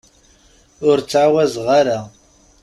[0.89, 1.99] Ur ttɛawazeɣ ara.